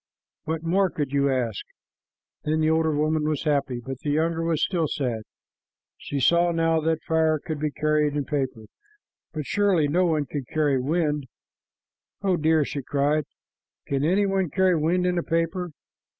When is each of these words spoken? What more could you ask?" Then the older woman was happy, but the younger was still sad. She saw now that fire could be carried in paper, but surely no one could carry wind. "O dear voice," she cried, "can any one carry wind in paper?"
What 0.45 0.63
more 0.63 0.89
could 0.89 1.11
you 1.11 1.29
ask?" 1.29 1.63
Then 2.43 2.59
the 2.59 2.71
older 2.71 2.89
woman 2.91 3.29
was 3.29 3.43
happy, 3.43 3.79
but 3.79 3.99
the 3.99 4.09
younger 4.09 4.43
was 4.43 4.63
still 4.63 4.87
sad. 4.87 5.21
She 5.95 6.19
saw 6.19 6.51
now 6.51 6.81
that 6.81 7.03
fire 7.03 7.37
could 7.37 7.59
be 7.59 7.69
carried 7.69 8.15
in 8.15 8.25
paper, 8.25 8.63
but 9.31 9.45
surely 9.45 9.87
no 9.87 10.07
one 10.07 10.25
could 10.25 10.47
carry 10.47 10.81
wind. 10.81 11.25
"O 12.23 12.35
dear 12.35 12.61
voice," 12.61 12.69
she 12.69 12.81
cried, 12.81 13.25
"can 13.85 14.03
any 14.03 14.25
one 14.25 14.49
carry 14.49 14.75
wind 14.75 15.05
in 15.05 15.21
paper?" 15.21 15.69